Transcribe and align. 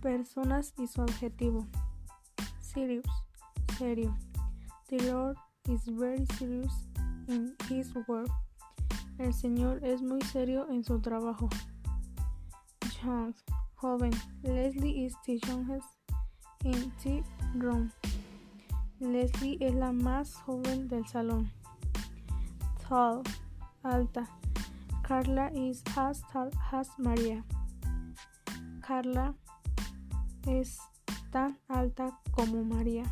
Personas 0.00 0.72
y 0.78 0.86
su 0.86 1.02
adjetivo. 1.02 1.66
Serious, 2.60 3.04
serio. 3.76 4.16
The 4.88 4.98
Lord 5.12 5.36
is 5.68 5.84
very 5.86 6.24
serious 6.38 6.72
in 7.28 7.54
his 7.68 7.92
work. 8.08 8.30
El 9.18 9.34
Señor 9.34 9.84
es 9.84 10.00
muy 10.00 10.22
serio 10.22 10.66
en 10.70 10.82
su 10.82 11.00
trabajo. 11.00 11.50
Young, 13.02 13.34
joven. 13.74 14.12
Leslie 14.42 15.04
is 15.04 15.14
the 15.26 15.38
youngest 15.46 15.88
in 16.64 16.90
the 17.02 17.22
room. 17.54 17.92
Leslie 19.00 19.58
es 19.60 19.74
la 19.74 19.92
más 19.92 20.34
joven 20.46 20.88
del 20.88 21.06
salón. 21.06 21.50
Tall, 22.88 23.22
alta. 23.84 24.26
Carla 25.02 25.50
is 25.54 25.82
as 25.96 26.22
tall 26.32 26.50
as 26.72 26.88
Maria. 26.98 27.44
Carla 28.80 29.34
es 30.46 30.78
tan 31.30 31.58
alta 31.68 32.18
como 32.32 32.64
María. 32.64 33.04